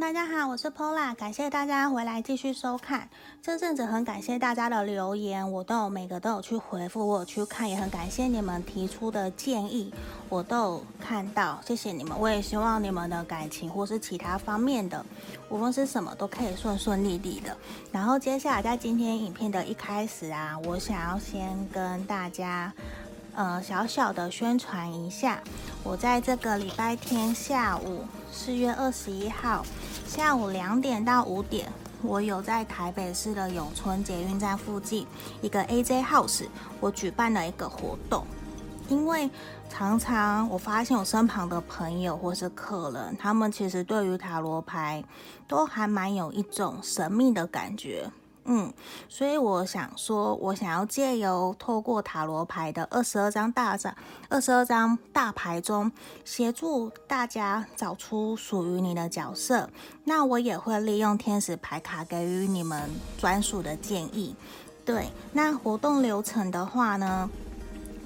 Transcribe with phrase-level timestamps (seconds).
[0.00, 3.08] 大家好，我是 Pola，感谢大家回来继续收看。
[3.42, 9.92] 这阵子很感谢大家的留言，我都有每个都有去回复，我有去看，也很感谢你们提出的建议，
[10.28, 12.16] 我都有看到，谢谢你们。
[12.16, 15.04] 我也希望你们的感情或是其他方面的，
[15.48, 17.56] 无论是什么都可以顺顺利利的。
[17.90, 22.72] 然后接下来在今天影片的一开始啊，我想要先跟大家。
[23.34, 25.40] 呃，小小的宣传一下，
[25.84, 28.02] 我在这个礼拜天下午
[28.32, 29.64] 四月二十一号
[30.08, 31.70] 下午两点到五点，
[32.00, 35.06] 我有在台北市的永春捷运站附近
[35.42, 36.46] 一个 AJ House，
[36.80, 38.24] 我举办了一个活动。
[38.88, 39.28] 因为
[39.68, 45.04] 常常我发现我身旁的朋友或是客人，他们其实对于塔罗牌
[45.46, 48.10] 都还蛮有一种神秘的感觉。
[48.50, 48.72] 嗯，
[49.10, 53.94] 所以我想说，我想要借由透过塔罗牌的二十二张大张、
[54.30, 55.92] 二十二张大牌中，
[56.24, 59.68] 协助大家找出属于你的角色。
[60.04, 64.34] 那我也会利用天使牌卡给予你们专属的建议。
[64.82, 67.28] 对，那活动流程的话呢，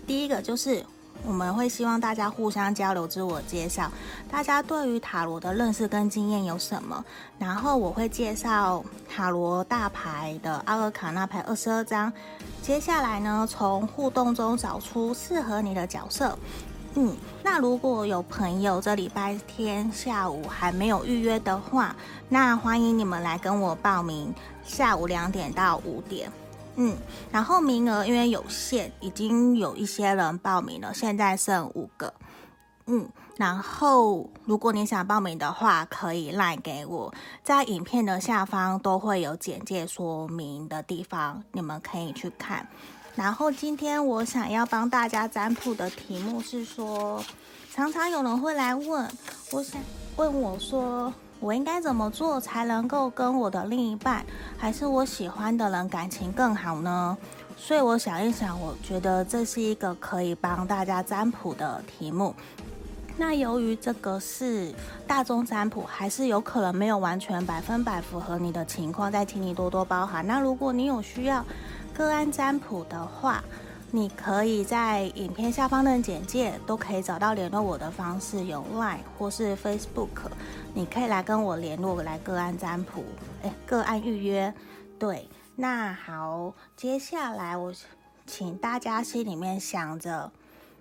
[0.05, 0.85] 第一个就是。
[1.25, 3.91] 我们会希望大家互相交流、自我介绍，
[4.31, 7.05] 大家对于塔罗的认识跟经验有什么？
[7.39, 12.13] 然后我会介绍塔罗大牌的阿尔卡纳牌二十二张。
[12.61, 16.37] 接下来呢，从互动中找出适合你的角色。
[16.95, 21.95] 嗯，那如果有朋友这礼拜天下午还没有预约的话，
[22.29, 24.35] 那欢迎你们来跟我报名，
[24.65, 26.31] 下午两点到五点。
[26.77, 26.97] 嗯，
[27.31, 32.15] 然后名额因为有限，已经有一些人报名了，现在剩五个。
[32.87, 37.13] 嗯，然后如果你想报名的话，可以赖给我，
[37.45, 42.67] 在影片的下方都会有简介说明的地方，你们可以去看。
[43.15, 47.23] 然后今天我想要帮大家占卜的题目是说，
[47.71, 49.09] 常常有人会来问，
[49.53, 49.81] 我想
[50.17, 51.13] 问我说。
[51.43, 54.25] 我应该怎么做才能够跟我的另一半，
[54.57, 57.19] 还是我喜欢的人感情更好呢？
[57.57, 62.33] 所以我想一想，我觉得这是一个可以帮大家占卜的题目。
[63.17, 64.73] 那由于这个是
[65.05, 70.25] 大众占卜，还是有可能没有完全百分百符合你的情况，再请你多多包涵。
[70.25, 71.45] 那如果你有需要
[71.93, 73.43] 个案占卜的话，
[73.95, 80.31] 你可以在影片下方的简介都可以找到联络我的方式，有 Line 或是 Facebook，
[80.73, 83.05] 你可以来跟我联络，来个案占卜，
[83.43, 84.53] 哎，个案预约。
[84.99, 87.71] 对，那好，接下来我
[88.27, 90.33] 请大家心里面想着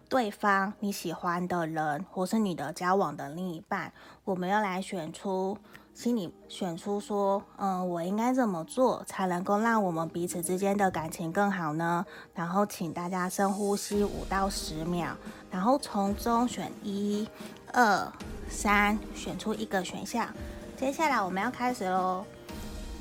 [0.08, 3.92] 对方你喜欢的人，或是你的交往的另一半，
[4.24, 5.58] 我们要来选出。
[6.02, 12.04] 心里选出说，嗯，我应该怎么做才能够让我们彼此之间的感情更好呢？
[12.34, 15.16] 然后请大家深呼吸五到十秒，
[15.52, 17.30] 然后从中选一、
[17.72, 18.12] 二、
[18.50, 20.28] 三，选出一个选项。
[20.76, 22.26] 接下来我们要开始喽，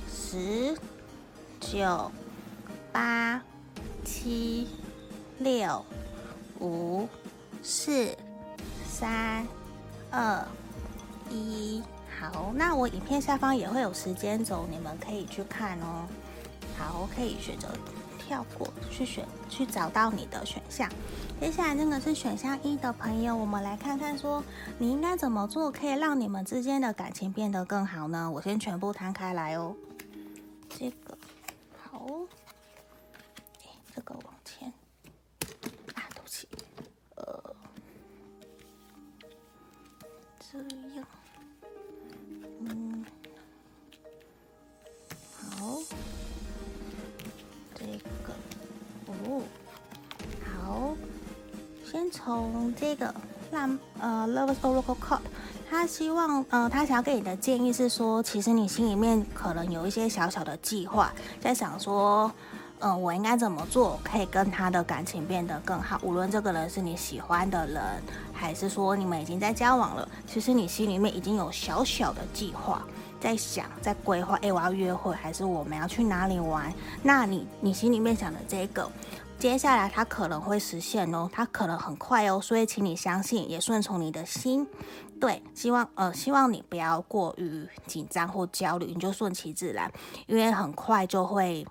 [0.07, 0.77] 十、
[1.59, 2.13] 九、
[2.93, 3.41] 八、
[4.05, 4.69] 七、
[5.39, 5.83] 六、
[6.61, 7.09] 五、
[7.63, 8.15] 四、
[8.85, 9.49] 三、
[10.11, 10.47] 二、
[11.31, 11.83] 一。
[12.21, 16.07] 好，那我影片下方也会有时间轴，你们可以去看哦。
[16.77, 17.69] 好，可以选择
[18.19, 20.87] 跳过去选，去找到你的选项。
[21.41, 24.45] 接下来那个是选项一的朋友，我们来看看说
[24.79, 28.31] 你应该怎么做，可以让你们之间的感情变得更好呢？
[28.31, 29.75] 我先全部摊开来哦。
[30.69, 31.17] 这个
[31.83, 32.07] 好，
[33.95, 34.71] 这个往前
[35.95, 36.47] 啊，对不起，
[37.17, 37.57] 呃，
[40.39, 40.59] 这
[40.97, 41.07] 样。
[52.11, 53.15] 从这个
[53.51, 55.21] 让呃，Lover's Oracle Card，
[55.71, 62.31] 他希望呃，他想要给你的建议是说，其实你心里面可能有一些小小的计划，在想说，
[62.81, 66.01] 嗯、我应该怎么做可以跟他的感情变得更好？
[66.03, 67.81] 无论这个人是你喜欢的人。
[68.33, 70.09] 还是说你们已经在交往了？
[70.27, 72.83] 其实你心里面已经有小小的计划，
[73.21, 74.35] 在想，在规划。
[74.37, 76.73] 诶，我要约会，还是我们要去哪里玩？
[77.03, 78.91] 那你你心里面想的这个，
[79.41, 82.39] 接下来它可能会实现哦，它可能很快哦。
[82.39, 84.67] 所以请你相信，也顺从你的心。
[85.19, 89.91] 对，希望呃，希望你不要过于紧张或焦虑，你就顺其自然，
[90.27, 91.67] 因为很快就会。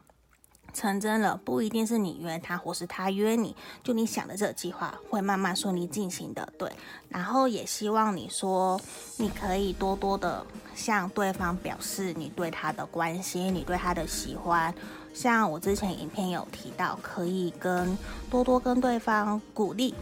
[0.71, 6.71] 成真了，不一定是你约他，或是他约你，就你想的这个计划会慢慢顺利进行的，对。
[7.09, 8.79] 然后也希望你说，
[9.17, 10.45] 你可以多多的
[10.75, 14.73] 向对方表示你对他的关心，你对他的喜欢。
[15.19, 17.97] 像我之前影片有提到，可以跟
[18.31, 19.93] 多多跟对方鼓励。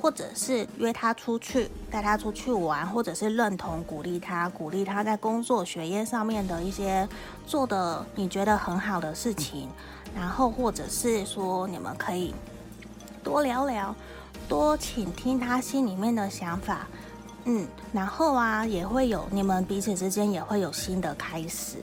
[0.00, 7.08] 或者是约他出去，带他出去玩，或者是认同鼓励他，鼓励他在工作学业上面的一些
[7.46, 9.68] 做的你觉得很好的事情，
[10.12, 12.34] 然后或者是说你们可以
[13.22, 13.94] 多聊聊，
[14.48, 16.88] 多倾听他心里面的想法，
[17.44, 21.76] 嗯，然后啊也会有你们彼此之间也会有新的开始。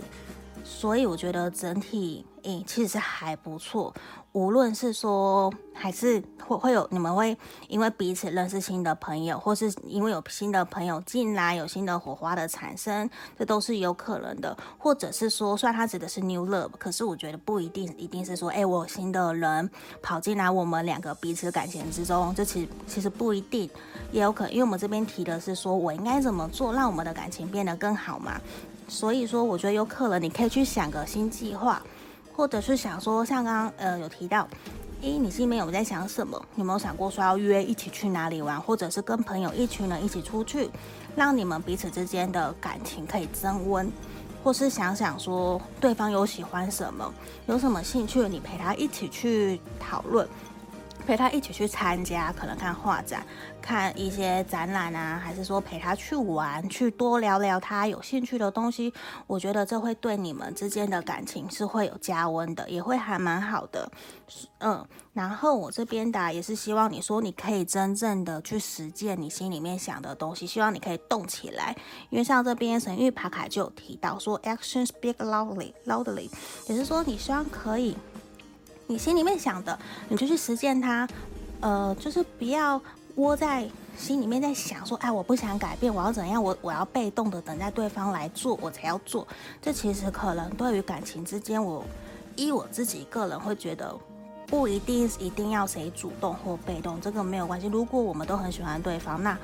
[0.72, 3.94] 所以我觉得整体诶、其实是还不错。
[4.32, 7.36] 无论是说还是会会有你们会
[7.68, 14.56] 因为彼此认识新的朋友，或是因为有新的朋友进来，有新的火花的产生，这都是有可能的。
[14.78, 19.68] 或者是说，虽然它指的是 new love，可是我觉得不一定一定是说，哎、我有新的人
[20.04, 23.68] 跑进来，我们两个彼此感情之中，这其实其实不一定，
[24.12, 28.40] 也有可能，因为我们这边提的是说我应该怎么做，让我们的感情变得更好嘛。
[28.90, 31.82] 所以说，我觉得有可能你可以去想个新计划，
[32.36, 34.48] 或者是想说，像刚刚呃有提到，
[35.02, 36.42] 诶，你心里面有在想什么？
[36.56, 40.70] 有没有想过说要约一起去哪里玩，或者是跟朋友一群人一起出去，
[41.16, 43.90] 让你们彼此之间的感情可以增温，
[44.44, 47.14] 或是想想说对方有喜欢什么，
[47.46, 50.28] 有什么兴趣，你陪他一起去讨论。
[51.10, 53.26] 陪他一起去参加，可能看画展、
[53.60, 58.94] 看一些展览啊，还是说陪他去玩，去多聊聊他有兴趣的东西。
[59.26, 63.92] 我觉得这会对你们之间的感情是会有加温的，也会还蛮好的。
[64.60, 71.76] 嗯，然后我这边的也是希望你说你可以真正的去实践你心里面想的东西，希望你可以动起来。
[72.12, 76.30] 因为像这边神諭牌卡就有提到说，action speak loudly，loudly，
[76.68, 77.98] 也是说你希望可以。
[78.90, 79.78] 你心里面想的，
[80.08, 81.08] 你就去实践它，
[81.62, 82.82] 呃，就是不要
[83.18, 86.42] 窝在心里面在想说，哎，我不想改变，我要怎样？
[86.42, 89.28] 我我要被动的等待对方来做，我才要做。
[89.62, 91.86] 这其实可能对于感情之间，我
[92.36, 93.96] 依我自己个人会觉得，
[94.48, 97.68] 不一定一定要谁主动或被动，这个没有关系。
[97.68, 99.38] 如果我们都很喜欢对方，那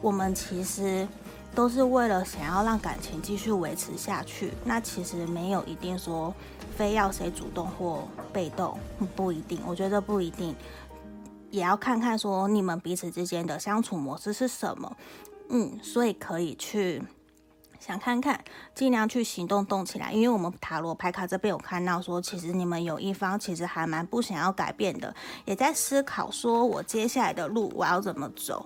[0.00, 1.08] 我们其实。
[1.54, 6.32] 都是为了想要让感情继续维持下去，那其实没有一定说
[6.76, 8.78] 非要谁主动或被动，
[9.16, 9.60] 不一定。
[9.66, 10.54] 我觉得不一定，
[11.50, 14.96] 也要看看说你们彼此之间的相处模式是什么。
[15.48, 17.02] 嗯，所以可以去
[17.80, 18.42] 想看看，
[18.72, 20.12] 尽量去行动动起来。
[20.12, 25.12] 因为我们塔罗牌卡这边有看到说，其实你们有一方其实还蛮不想要改变的，
[25.44, 28.64] 也在思考说我接下来的路我要怎么走。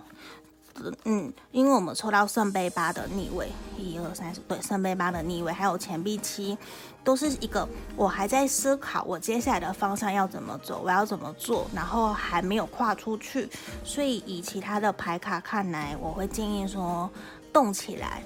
[1.05, 3.49] 嗯，因为我们抽到圣杯八的逆位，
[3.79, 6.57] 一二三四，对，圣杯八的逆位，还有钱币七，
[7.03, 7.67] 都是一个
[7.97, 13.49] 我还在思考我接下来的方向要怎么走，我要怎么做，然后还没有跨出去，
[13.85, 17.09] 所以以其他的牌卡看来，我会建议说
[17.53, 18.23] 动起来，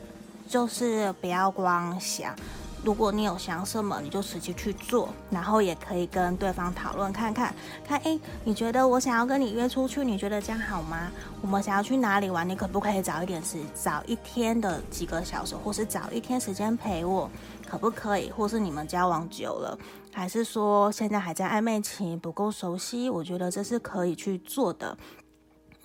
[0.49, 2.35] 就是不要光想。
[2.85, 7.55] 如果你有想什么，你就实际去做，然后也可以跟对方讨论看看，
[7.85, 11.11] 看，诶，你觉得我想要跟你约出去，你觉得这样好吗？
[11.43, 17.29] 我们想要去哪里玩，你可不可以早一点时，早一天的几个小时，或是早一天时间陪我，
[17.69, 18.31] 可不可以？
[18.31, 19.77] 或是你们交往久了，
[20.13, 23.11] 还是说现在还在暧昧期，不够熟悉？
[23.11, 24.97] 我觉得这是可以去做的。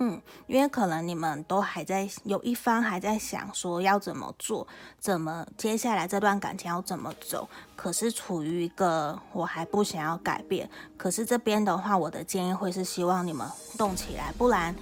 [0.05, 4.67] 嗯，因为可能你们都还在有一方还在想说要怎么做，
[4.99, 7.47] 怎么接下来这段感情要怎么走，
[7.77, 10.69] 可是处于一个我还不想要改变。
[10.97, 13.47] 可是这边的话，我的建议会是希望你们
[13.77, 14.75] 动起来，不然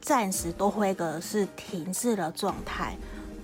[0.00, 2.96] 暂时都会个是停滞的状态。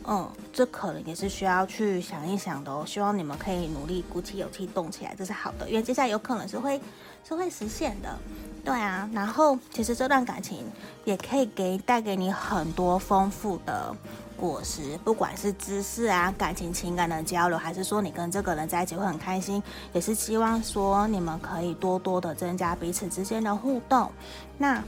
[0.06, 2.84] 嗯，这可能也是需要去想一想的哦。
[2.86, 6.80] 希望你们可以努力鼓起勇气动起来，这是好的，因为接下来有可能是会
[7.26, 8.16] 是会实现的。
[8.64, 10.64] 对啊，然后其实这段感情
[11.04, 13.94] 也可以给带给你很多丰富的
[14.38, 24.10] 果实，不管是知识啊、感情、情感的交流，还是说你跟这个人在一起会很开心，也是希望说你们可以多多的增加彼此之间的互动。
[24.56, 24.82] 那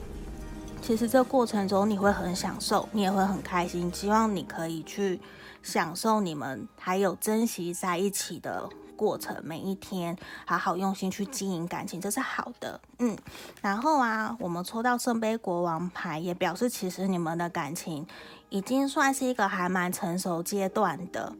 [0.80, 5.20] 其实这过程中你会很享受，你也会很开心，希望你可以去
[5.62, 8.68] 享受你们还有珍惜在一起的。
[8.96, 12.80] 过程每一天，好好用心去经营感情，这是好的。
[12.98, 13.16] 嗯，
[13.62, 18.06] 然后啊，我们抽到圣杯国王牌，也表示其实你们的感情
[18.48, 21.32] 已经算是一个还蛮成熟阶段的。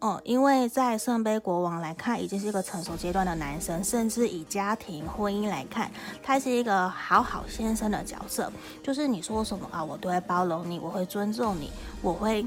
[0.00, 5.90] 哦、嗯，因为在圣杯国王来看，已经是一个成熟阶段的男生，甚至以家庭婚姻来看，
[6.22, 8.52] 他是一个好好先生的角色。
[8.82, 11.70] 就是你说什么啊，我都会包容你，我会尊重你，
[12.02, 12.46] 我会。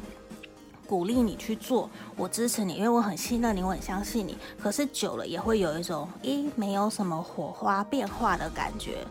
[0.88, 4.38] 鼓励你去做，我支持你，因为我很信任你，我很相信你。
[4.58, 9.06] 可是久了也会有一种，诶，没有什么火花变化的感觉，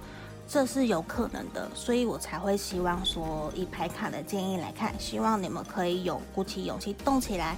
[0.49, 1.69] 这是有可能的。
[1.75, 7.57] 所以我才会希望说，以牌卡的建议来看，希望你们可以有鼓起勇气动起来，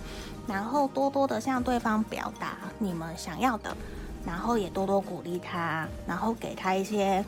[0.49, 3.77] 然后多多的向对方表达你们想要的，
[4.27, 7.25] 然后也多多鼓励他，然后给他一些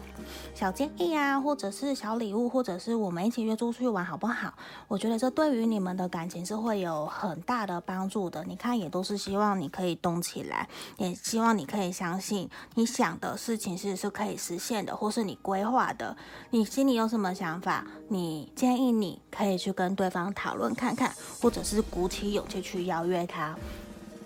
[0.54, 4.52] 小建议啊，或者是小礼物，或者是我们一起约出去玩，好不好？
[4.88, 8.44] 我觉得这对于你们的感情是会有很大的帮助的。
[8.44, 16.16] 你看，也都是希望你可以动起来，也希望你可以相信你想的事情是是可以实现的，或是你规划的。
[16.50, 17.87] 你心里有什么想法？
[18.08, 23.56] 你建议你可以去跟对方讨论看看，或者是鼓起勇气去邀约他。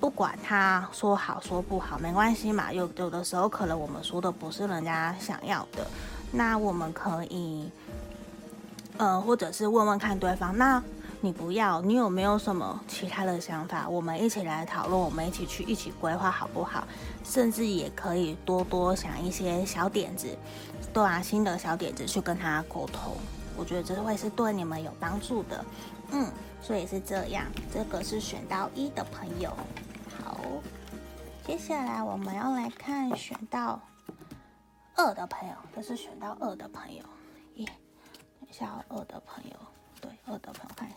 [0.05, 2.71] 不管他说好说不好，没关系嘛。
[2.71, 5.87] 有有的时候可能我们说的不是人家想要的，
[6.31, 7.71] 那我们可以，
[8.99, 10.55] 呃，或者是问问看对方。
[10.59, 10.83] 那
[11.23, 13.89] 你不要，你有没有什么其他的想法？
[13.89, 16.87] 我们一起来讨论，我们一起去一起规划好不好？
[17.25, 20.37] 甚至也可以多多想一些小点子，
[20.93, 23.17] 对啊，新的小点子去跟他沟通。
[23.57, 25.65] 我觉得这会是对你们有帮助的。
[26.11, 26.31] 嗯，
[26.61, 27.47] 所以是这样。
[27.73, 29.51] 这个是选到一的朋友。
[31.47, 33.81] 接下来我们要来看选到
[34.97, 37.03] 二的朋友，这是选到二的朋友，
[37.57, 37.67] 耶，
[38.41, 39.57] 等一下二的朋友，
[40.01, 40.91] 对，二的朋友看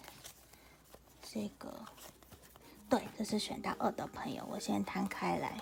[1.22, 1.74] 这个，
[2.90, 5.58] 对，这是选到二的朋友，我先摊开来，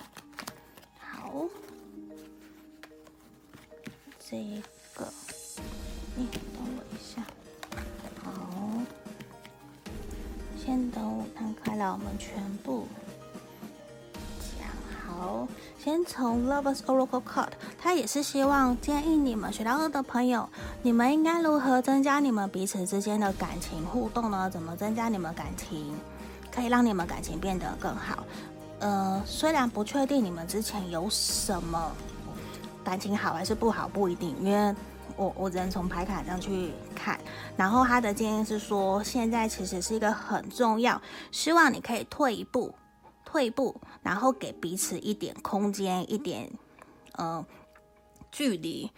[1.00, 1.46] 好，
[4.20, 4.62] 这
[4.94, 5.12] 个，
[6.16, 7.26] 你等我一下，
[8.24, 8.82] 好，
[10.56, 12.88] 先等我摊开来，我们全部。
[15.18, 15.48] 好，
[15.82, 20.48] 先从 Lovers Oracle Card，他也是希望建议你们学到二的朋友，
[20.82, 24.50] 你们应该如何增加你们彼此之间的感情互动呢？
[24.50, 25.96] 怎么增加你们感情，
[26.54, 28.24] 可以让你们感情变得更好？
[28.80, 31.92] 呃，虽然不确定你们之前有什么
[32.84, 34.76] 感情好还是不好，不一定，因为
[35.16, 37.18] 我我只能从牌卡上去看。
[37.56, 42.76] 然后他的建议是说，现在其实是一个很重要，希望你可以退一步。
[43.36, 46.50] 退步，然后给彼此一点空间，一点
[47.18, 47.46] 呃
[48.32, 48.90] 距离，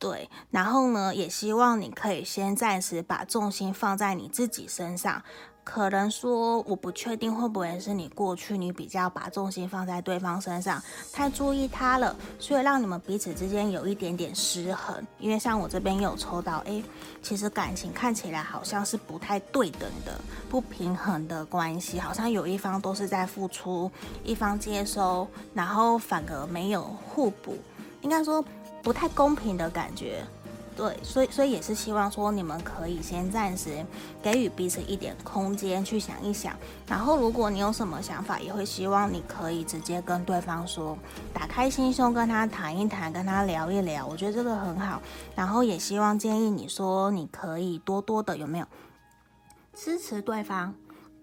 [0.00, 0.28] 对。
[0.50, 5.22] 然后呢，也希望你可以先暂时把重心放在你自己身上。
[5.64, 10.80] 可能说，我不确定会不会是你过去你比较把重心放在对方身上，
[11.10, 14.94] 太注意他了，所以让你们彼此之间有一点点失衡。
[15.18, 16.84] 因为像我这边有抽到，诶，
[17.22, 23.90] 其实感情看起来好像是不太对等的、不平衡的关系，好像有一方都是在付出，
[24.22, 27.56] 一方接收，然后反而没有互补，
[28.02, 28.44] 应该说
[28.82, 30.22] 不太公平的感觉。
[30.76, 33.86] 对，所以所以也是希望说你们可以先暂时
[34.20, 36.52] 给予彼此一点空间去想一想，
[36.88, 40.98] 然后如果你有什么想法，也会希望你可以直接跟对方说，
[41.32, 45.00] 打开心胸跟他谈一谈，跟他聊一聊，我觉得这个很好。
[45.36, 48.66] 然后也希望建议你说，你可以多多的有没有
[49.72, 50.74] 支持对方？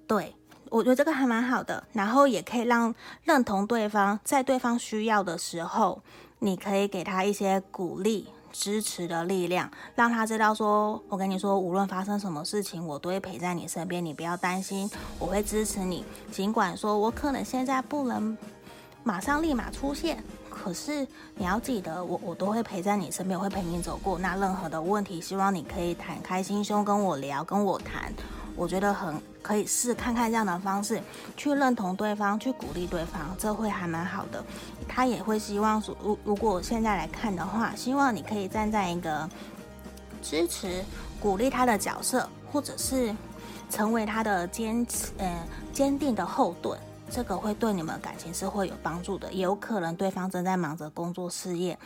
[0.07, 0.33] 对，
[0.69, 6.01] 我觉得这个还蛮好的，然后也可以让认同对方，在对方需要的时候，
[6.39, 8.29] 你可以给他一些鼓励。
[8.51, 14.89] 支持的力量，让他知道说，我跟你说，无论发生什么事情，我都会陪在你身边，你不要担心，
[15.19, 16.05] 我会支持你。
[16.31, 18.37] 尽管说我可能现在不能
[19.03, 24.19] 马上立马出现，可是你要记得，我我都会陪在你身边，我会陪你走过。
[24.19, 28.13] 那任何的问题，希望你可以坦开心胸跟我聊，跟我谈。
[28.55, 31.01] 我觉得很可以试看看这样的方式，
[31.35, 34.43] 去认同对方，去鼓励对方，这会还蛮好的。
[34.87, 39.27] 他也会希望，如如果现在来看的话，希望你可以站在一个
[40.21, 40.83] 支持、
[41.19, 43.15] 鼓励他的角色，或者是
[43.69, 46.79] 成为他的坚持、呃坚定的后盾。
[47.09, 49.33] 这个会对你们感情是会有帮助的。
[49.33, 51.77] 也有可能对方正在忙着工作事业。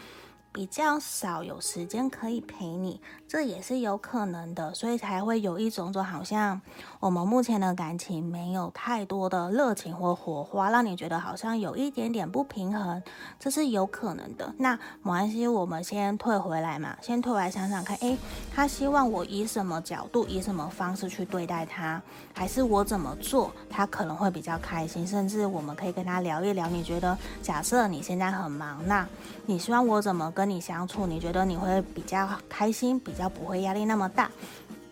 [0.55, 6.61] 比较少有时间可以陪你，这也是有可能的，所以才会有一种就好像
[7.01, 13.03] 我们目前的感情没有太多的热情或火花，让你觉得好像有一点点不平衡，
[13.37, 14.53] 这是有可能的。
[14.57, 18.17] 那没关系，我们先退回来嘛，先退回来想想看，诶，
[18.55, 22.01] 他希望我以什么角度、以什么方式去对待他，
[22.33, 26.69] 还是我怎么做，他可能会比较开心，甚至我们可以跟他聊一聊。
[26.69, 29.05] 你觉得，假设你现在很忙，那
[29.45, 30.44] 你希望我怎么跟？
[30.45, 34.29] 跟你相处，你觉得你会比较开心，比较不会压力那么大。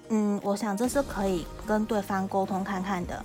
[0.10, 3.24] 嗯，我想这是可以跟对方沟通看看的。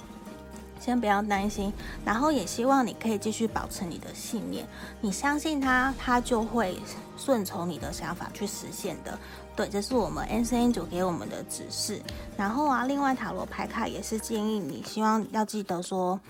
[0.78, 1.72] 先不要担心，
[2.04, 4.66] 然后也希望你可以继续保持你的信念。
[5.00, 6.78] 你相信他，他就会
[7.16, 9.18] 顺从你的想法去实现的。
[9.56, 11.98] 对，这是我们 N3 组给我们的指示。
[12.36, 16.20] 然后啊，另外塔罗牌卡也是建议你，希望要记得说。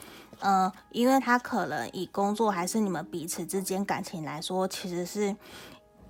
[0.40, 5.34] 呃，因为他可能以工作还是你们彼此之间感情来说，其实是。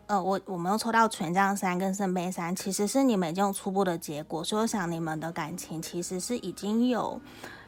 [0.08, 7.20] 呃，我我没有抽到权杖三跟圣杯三，其实是你们已经有初步的结果，所以我想你们的感情其实是已经有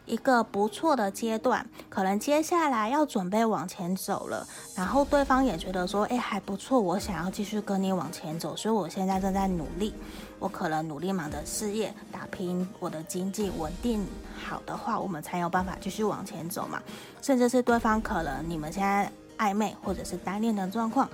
[0.06, 9.92] 一个不错的阶段，可能接下来要准备往前走了，然后对方也觉得说，哎，还不错，我想要继续跟你往前走，所以我现在正在努力，
[10.38, 14.02] 我可能努力忙着事业，打拼我的经济稳定
[14.42, 16.82] 好的话，我们才有办法继续往前走嘛。
[17.20, 21.09] 甚至是对方可能你们现在暧昧或者是单恋的状况，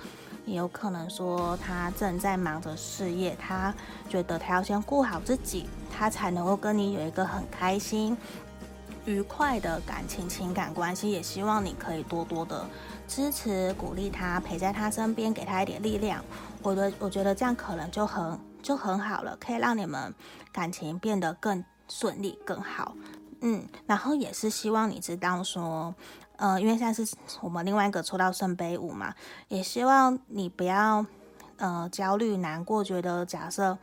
[0.47, 3.71] 也有可能说他正在忙着事业，他
[4.09, 8.17] 觉得他要先顾好自己，他才能够跟你有一个很开心。
[9.05, 12.65] 愉快的感情情感关系，也希望你可以多多的
[13.07, 16.23] 支持、鼓励他，陪在他身边，给他一点力量。
[16.61, 20.13] 我的我觉得这样可能就很就很好了，可以让你们
[20.51, 22.95] 感情变得更顺利、更好。
[23.39, 25.95] 嗯，然后也是希望你知道说，
[26.37, 29.13] 呃，因为现在是我们另外一个抽到圣杯五嘛，
[29.49, 31.05] 也希望你不要
[31.57, 33.77] 呃焦虑、难过，觉得假设。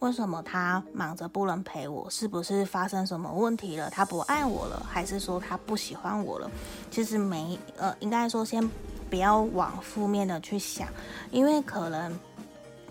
[0.00, 2.08] 为什么他忙着不能陪我？
[2.08, 3.90] 是不是发生什么问题了？
[3.90, 6.50] 他不爱我了，还是说他不喜欢我了？
[6.90, 8.66] 其实没，呃，应该说先
[9.10, 10.88] 不要往负面的去想，
[11.30, 12.18] 因为可能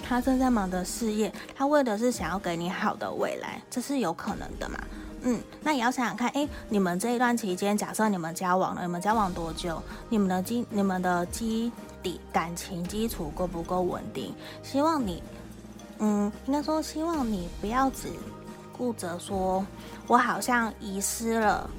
[0.04, 4.78] 他正在忙着事业，他为的是想要给你好的未来，这是有可能的嘛？
[5.24, 9.82] 嗯，那也要想想看，诶，你们这一段期间，假设你们交往了，你们交往多久？
[10.10, 11.72] 你们的基，你们的基
[12.02, 14.34] 底感情基础够不够稳定？
[14.64, 15.22] 希望你。
[16.00, 18.08] 嗯，应该说，希望你不要只
[18.78, 19.66] 顾着说，
[20.08, 21.70] 我好像遗失了，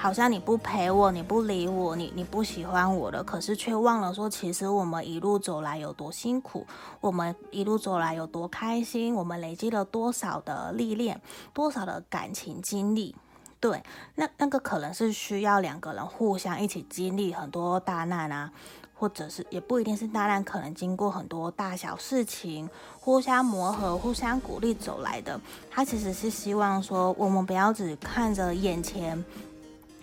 [0.00, 6.66] 好像你不陪我，你不理我，你你不喜欢我了，可是却忘了说，其实我们一路走来有多辛苦，
[7.02, 11.20] 我们一路走来有多开心，我们累积了多少的历练，
[11.52, 13.14] 多少的感情经历，
[13.60, 13.82] 对，
[14.14, 18.50] 那那个可能是需要两个人互相一起经历很多大难啊。
[18.94, 25.40] 或者是也不一定是大难，可能经过很多大小事情，互相磨合、互相鼓励走来的。
[25.70, 29.24] 他其实是希望说，我们不要只看着眼前，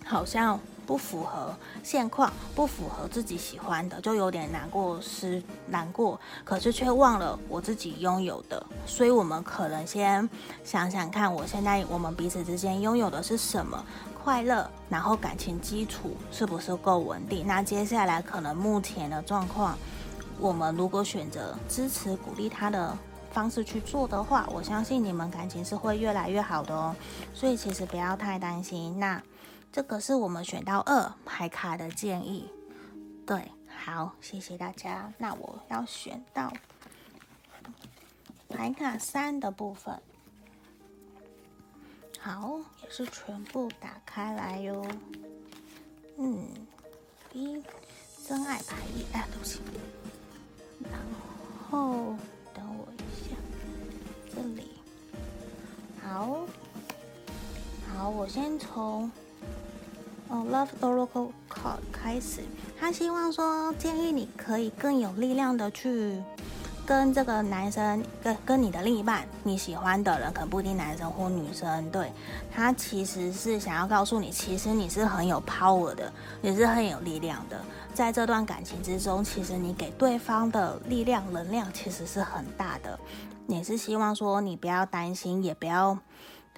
[0.07, 8.65] 好像不符合现况，不符合自己喜欢的，就有点难过，是难过，可是却忘了我自己拥有的。
[8.85, 10.27] 所以，我们可能先
[10.63, 13.83] 想想看，我现在我们彼此之间拥有的是什么。
[14.23, 17.47] 快乐，然后感情基础是不是够稳定？
[17.47, 19.77] 那接下来可能目前的状况，
[20.37, 22.97] 我们如果选择支持鼓励他的
[23.31, 26.93] 方式去做的话，我相信你们感情是会越来越好的哦。
[27.33, 28.99] 所以其实不要太担心。
[28.99, 29.21] 那
[29.71, 32.49] 这个是我们选到二牌卡的建议。
[33.25, 35.13] 对，好，谢谢大家。
[35.17, 36.51] 那我要选到
[38.49, 40.01] 牌卡三的部分。
[42.19, 44.85] 好，也是全部打开来哟。
[46.17, 46.47] 嗯，
[47.33, 47.61] 一
[48.25, 49.61] 真爱牌一，哎，对不起。
[50.81, 50.99] 然
[51.69, 52.15] 后
[52.53, 53.35] 等我一下，
[54.33, 54.71] 这里。
[56.01, 56.47] 好，
[57.87, 59.11] 好，我先从
[60.29, 62.41] 哦，Love Oracle Card 开始。
[62.79, 66.21] 他希望说，建议你可以更有力量的去。
[66.85, 72.09] 跟这个男生，跟跟你的另一半，你喜欢的人，可能不一定男生或女生，对，
[72.49, 76.09] 他其实是想要告诉你，其实你是很有 power 的，
[76.41, 77.59] 也是很有力量的。
[77.93, 82.97] 在这段感情之中，其实你给对方的力量、能量其实是很大的。
[83.47, 85.97] 也是希望说，你不要担心，也不要。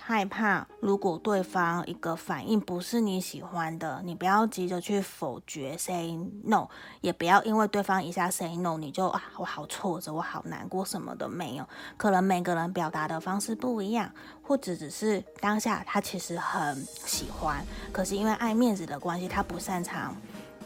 [0.01, 6.67] 害怕，如果对方一个反应不是你喜欢的，你不要急着去否决，say no，
[7.01, 11.67] 也不要因为对方一下 say no，你就啊，我好挫折，我好难过，什么都没有。
[11.97, 14.09] 可能每个人表达的方式不一样，
[14.41, 20.15] 或者只是当下他其实很喜欢，可是因为爱面子的关系，他不擅长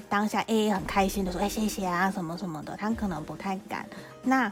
[0.07, 3.85] 当下 A A 很开心的说，哎，谢谢啊，什么什么的，他可能不太敢。
[4.21, 4.51] 那。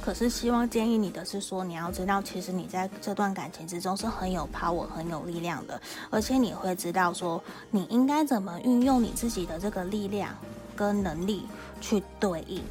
[0.00, 10.34] 可是希望建议你的是说，你要知道，其实你在这段感情之中是很有 power、很有力量的，而且你会知道说，你应该怎么运用你自己的这个力量
[10.74, 11.46] 跟能力
[11.80, 12.62] 去对应。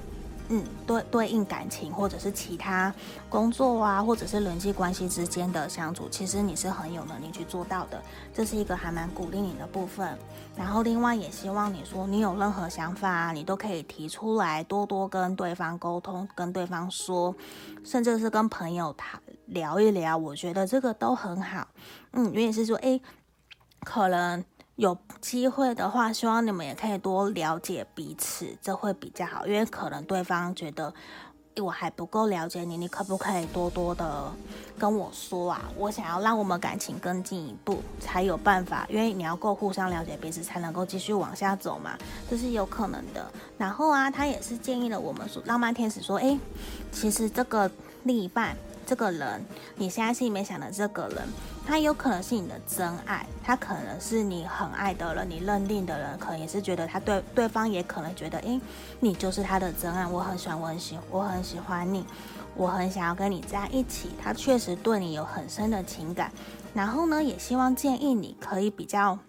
[0.52, 2.92] 嗯，对，对应感情或者是其他
[3.30, 8.02] 工作啊，或者是人际关系之间的相处，其实你是很有能力去做到的，
[8.34, 10.18] 这是一个还蛮鼓励你的部分。
[10.58, 17.36] 然后另外也希望你说，你有任何想法啊，你都可以提出来，多多跟对方沟通，跟对方说，
[17.84, 21.68] 甚至是跟朋友谈聊一聊，我觉得这个都很好。
[22.14, 23.00] 嗯，原因是说，诶，
[23.82, 24.44] 可能。
[24.80, 29.46] 有机会的话，希望你们也可以多了解彼此，这会比较好。
[29.46, 30.94] 因为可能对方觉得，
[31.58, 34.32] 我还不够了解你，你可不可以多多的
[34.78, 35.70] 跟我说啊？
[35.76, 38.88] 我想要让我们感情更进一步，才有办法。
[38.90, 41.98] 因为你要够互相了解彼此，才能够继续往下走嘛，
[42.30, 43.30] 这是有可能的。
[43.58, 46.40] 然后啊，他也是建议了我们说，浪漫天使说，诶，
[46.90, 47.70] 其实这个
[48.04, 48.56] 另一半。
[48.90, 51.18] 这个人，你现在心里面想的这个人，
[51.64, 58.60] 他有可能是你的真爱，他可能是你很爱的人，你认定的人，可能也是觉得他对对方也可能觉得，诶，
[59.00, 62.04] 你就是他的真爱，我很喜欢，我很喜，我很喜欢你，
[62.56, 66.32] 我很想要跟你在一起，他确实对你有很深的情感，
[66.74, 69.20] 然后呢，也希望建议你可以比较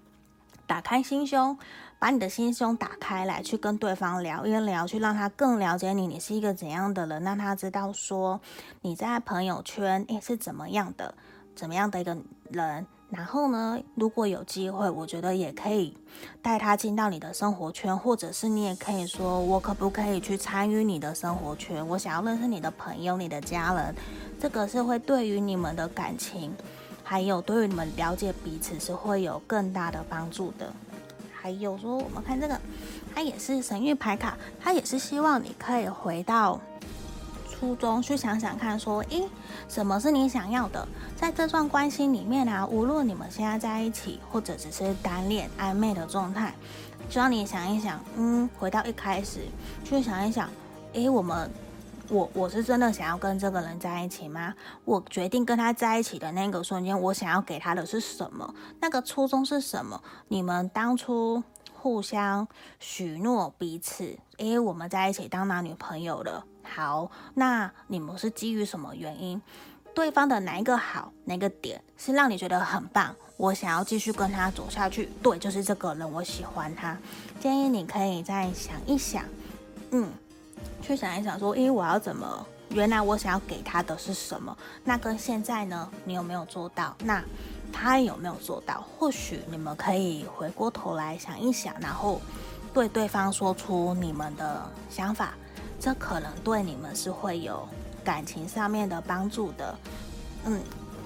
[0.66, 1.58] 打开心胸。
[2.00, 8.40] 把你的心胸打开来，去跟对方聊一聊，去让他更了解你，你是一个怎样的人，让他知道说
[8.80, 11.14] 你在朋友圈诶是怎么样的，
[11.54, 12.16] 怎么样的一个
[12.50, 12.86] 人。
[13.10, 15.94] 然后呢，如果有机会，我觉得也可以
[16.40, 21.86] 带他进到你的生活圈，或者是你也可以说，我可不可以去参与你的生活圈？
[21.86, 23.94] 我想要认识你的朋友、你的家人，
[24.40, 26.54] 这个是会对于你们的感情，
[27.02, 30.72] 还有对于你们了解彼此是会有更大的帮助的。
[31.40, 32.60] 还有说，我们看这个，
[33.14, 36.60] 它也是神諭牌卡，它也是希望你可以回到
[37.48, 39.22] 初衷去想想看，说，诶，
[39.68, 40.86] 什么是你想要的？
[41.16, 46.52] 在这段关系里面啊，无论你们现在在一起，或者只是单恋暧昧的状态，
[47.08, 49.40] 希望你想一想，嗯，回到一开始
[49.82, 50.50] 去想一想，
[50.92, 51.50] 诶，我们。
[52.10, 54.52] 我我是真的想要跟这个人在一起吗？
[54.84, 58.52] 我决定跟他在一起的那个瞬间，我想要给他的是什么？
[58.80, 60.02] 那个初衷是什么？
[60.26, 61.40] 你们当初
[61.72, 62.46] 互相
[62.80, 66.44] 许诺彼此，诶，我们在一起当男女朋友了。
[66.64, 69.40] 好，那你们是基于什么原因？
[69.94, 73.14] 对方的哪一个好，哪个点是让你觉得很棒？
[73.36, 75.08] 我想要继续跟他走下去。
[75.22, 76.98] 对，就是这个人，我喜欢他。
[77.38, 79.24] 建议你可以再想一想，
[79.92, 80.12] 嗯。
[80.82, 82.46] 去想一想，说，诶，我要怎么？
[82.70, 84.56] 原来我想要给他的是什么？
[84.84, 85.90] 那跟现在呢？
[86.04, 86.94] 你有没有做到？
[87.02, 87.20] 那
[87.72, 88.84] 他有没有做到？
[88.96, 92.20] 或许你们可以回过头来想一想，然后
[92.72, 95.34] 对对方说出你们的想法，
[95.80, 97.68] 这可能对你们是会有
[98.04, 99.76] 感情上面的帮助的。
[100.44, 100.60] 嗯，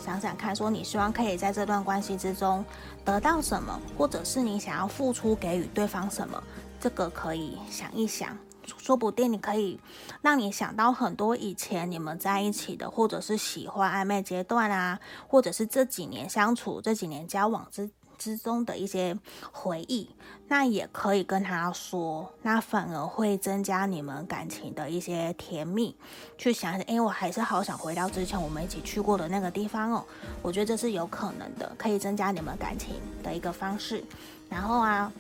[0.05, 2.63] 想想看，说你希望可以在这段关系之中
[3.07, 6.43] 得到什么，或者是你想要付出给予对方什么，
[6.79, 8.37] 这个可以想一想。
[8.79, 9.79] 说不定你可以
[10.23, 14.99] 让你想到很多以前你们在一起的，或者是喜欢暧昧阶段啊，
[15.29, 19.19] 或者是这几年相处、这几年交往之之中的一些
[19.53, 20.09] 回忆，
[20.49, 25.97] 那也可以跟他说，那反而会增加你们感情的一些甜蜜。
[26.39, 30.05] 去想想，哎，我还是好想回到之前我们一起去过的那个地方哦。
[30.43, 34.03] 我觉得这是有可能的，可以增加你们感情的一个方式。
[34.49, 35.13] 然后啊，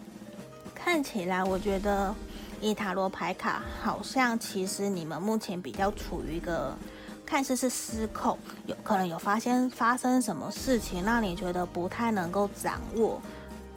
[0.75, 2.15] 看起来我觉得。
[2.65, 6.75] 以塔罗牌卡，好像其实你们目前比较处于一个
[7.27, 13.21] 看似是失控，有可能有发现发生什么事情让你觉得不太能够掌握。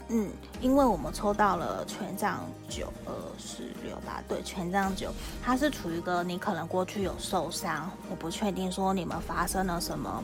[0.08, 5.12] 嗯，因为我们抽到了权杖九、二、四、六、八，对，权杖九，
[5.44, 10.24] 它是处于一个你可能过去有受伤，我不确定说你们发生了什么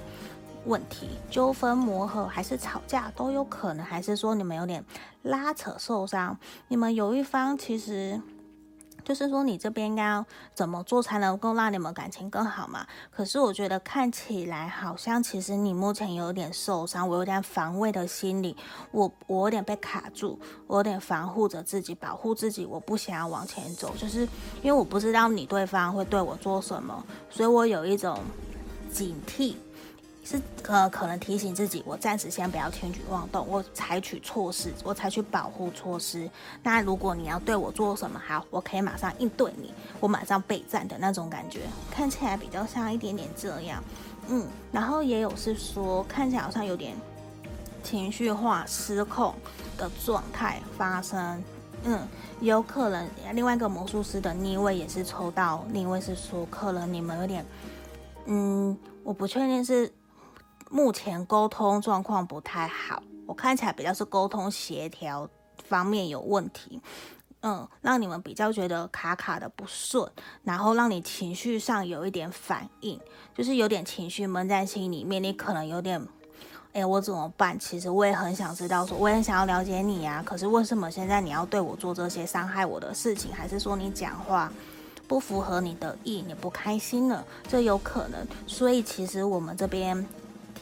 [0.63, 4.85] 问题、纠纷、磨合，还是吵架都有可能，还是说你们有点
[5.23, 6.37] 拉扯受伤，
[6.69, 8.21] 你们有一方其实。
[9.03, 12.85] 就是说，你这边应该怎么做才能够让你们感情更好嘛？
[13.11, 18.55] 可是我觉得看起来好像其实你目前有点受伤，我有点防卫的心理，
[18.91, 24.21] 我我有点被卡住，我有点防护着自己，保护自己，我不想要往前走，就是
[24.61, 28.19] 因为我不知道你对方会对我做什么，所以我有一种
[28.91, 29.55] 警惕。
[30.25, 36.29] 是呃，可能提醒自己，我暂时先不要轻举妄动，我采取措施，我采取保护措施。
[36.63, 43.83] 那如果你要对我做什么，好，我可以马上应对你，我马上备战的那种感觉，看起来比较像一点点这样，
[44.29, 44.47] 嗯。
[44.71, 46.95] 然后也有是说，看起来好像有点
[47.83, 49.35] 情绪化、失控
[49.77, 51.43] 的状态发生，
[51.83, 51.99] 嗯，
[52.39, 57.45] 有可能另外一个魔术师的逆位也是抽到，逆位是说，可能你们有点，
[58.27, 59.91] 嗯，我不确定是。
[60.73, 65.29] 目前沟通状况不太好，我看起来比较是沟通协调
[65.67, 66.81] 方面有问题，
[67.43, 70.11] 嗯，让你们比较觉得卡卡的不顺，
[70.43, 72.99] 然后让你情绪上有一点反应，
[73.35, 76.03] 就是有点情绪闷在心里面，你可能有点，
[76.73, 77.57] 哎，我怎么办？
[77.59, 83.31] 其实我也很想知道，说我也想要了解你呀，可是为什么现在你要对我做这些伤害我的事情？
[83.31, 84.51] 还是说你讲话
[85.07, 87.23] 不符合你的意，你不开心了？
[87.47, 90.03] 这有可能，所以其实我们这边。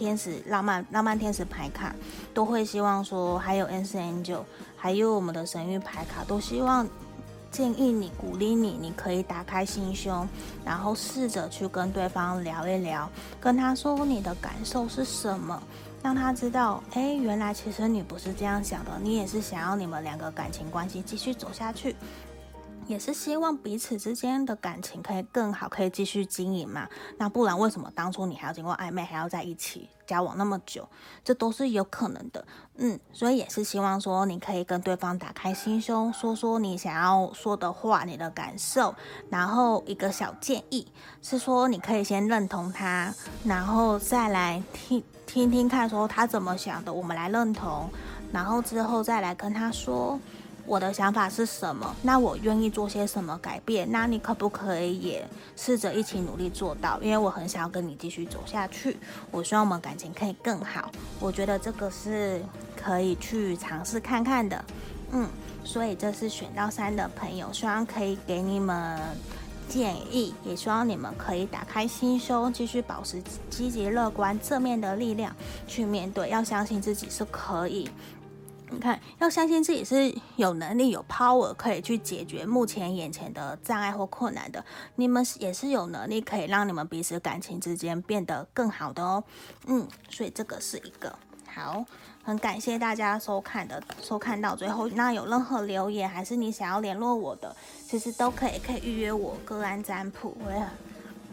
[0.01, 1.95] 天使浪漫浪漫天使牌卡
[2.33, 4.39] 都会希望说，还有 Ancient Angel，
[4.75, 6.89] 还有我们的神域牌卡，都希望
[7.51, 10.27] 建议你、鼓励你，你可以打开心胸，
[10.65, 13.07] 然后试着去跟对方聊一聊，
[13.39, 15.61] 跟他说你的感受是什么，
[16.01, 21.95] 让他知道，哎，原来其实你不是这样想的，你也是想要你们两个感情关系继续走下去。
[22.87, 26.87] 也是希望彼此之间的感情可以更好，可以继续经营嘛。
[27.17, 30.87] 那不然为什么当初你还要经过暧昧，还要在一起交往那么久？
[31.23, 32.45] 这都是有可能的。
[32.75, 38.93] 嗯，所以也是希望说你可以跟对方打开心胸，说说你想要说的话，你的感受。
[39.29, 40.85] 然后一个小建议
[41.21, 43.13] 是说，你可以先认同他，
[43.45, 47.89] 然后再来听听听看，说他怎么想的，我们来认同，
[48.33, 50.19] 然后之后再来跟他说。
[50.65, 51.95] 我的想法是什么？
[52.03, 53.91] 那我愿意做些什么改变？
[53.91, 56.99] 那你可不可以也试着一起努力做到？
[57.01, 58.97] 因为我很想要跟你继续走下去，
[59.31, 60.91] 我希望我们感情可以更好。
[61.19, 62.41] 我觉得这个是
[62.75, 64.63] 可以去尝试看看的。
[65.11, 65.27] 嗯，
[65.63, 68.97] 所以这是选到三的朋友，希望可以给你们
[69.67, 75.35] 建议，也希望你们可以打开心胸，继续保持积极乐观、正面的力量
[75.67, 77.89] 去面对，要相信自己是可以。
[78.73, 84.63] 你看，要相信自己是有能力、有 power 可以去解决目前眼前的障碍或困难的。
[84.95, 89.21] 你们也是有能力可以让你们彼此感情之间变得更好的哦。
[89.67, 91.13] 嗯，所以这个是一个
[91.53, 91.85] 好，
[92.23, 94.87] 很感谢大家收看的，收看到最后。
[94.87, 97.53] 那有任何留言，还是你想要联络我的，
[97.85, 100.37] 其实都可以，可以预约我个案占卜。
[100.45, 100.65] 我也，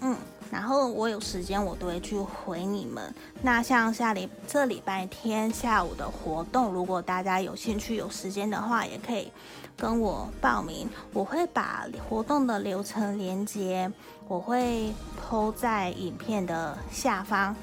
[0.00, 0.16] 嗯。
[0.50, 3.14] 然后我有时间，我都会去回你们。
[3.42, 9.30] 那像下礼这礼拜天下午的活动，如果大家有兴趣、有时间的话，也可以
[9.76, 10.88] 跟我报名。
[11.12, 13.92] 我会把活动的流程连接，
[14.26, 17.54] 我会 po 在影片的下方。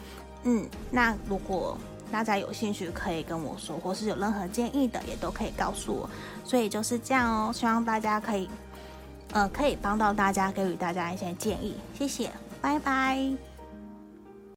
[0.44, 1.76] 嗯，那如果
[2.12, 6.08] 大家有兴趣，可以跟我说，或是有任何建议的，也都可以告诉我。
[6.44, 8.48] 所以就是这样哦，希望大家可以，
[9.36, 11.76] 呃，可以帮到大家，给予大家一些建议。
[11.94, 12.32] 谢谢。
[12.62, 13.55] 拜拜。